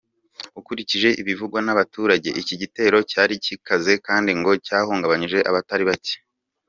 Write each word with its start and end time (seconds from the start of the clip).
Ukurikije 0.59 1.09
ibivugwa 1.21 1.59
n'abaturage, 1.65 2.29
iki 2.41 2.55
gitero 2.61 2.97
cyari 3.11 3.33
gikaze 3.45 3.93
kandi 4.07 4.31
ngo 4.39 4.51
cyahungabanije 4.65 5.39
abatari 5.49 5.83
bakeya. 5.89 6.19